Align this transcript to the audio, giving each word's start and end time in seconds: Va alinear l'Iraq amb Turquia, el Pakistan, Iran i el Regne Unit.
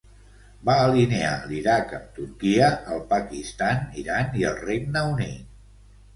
Va 0.69 0.77
alinear 0.85 1.33
l'Iraq 1.51 1.93
amb 1.97 2.07
Turquia, 2.15 2.71
el 2.97 3.05
Pakistan, 3.13 3.85
Iran 4.05 4.35
i 4.43 4.49
el 4.55 4.59
Regne 4.65 5.07
Unit. 5.13 5.71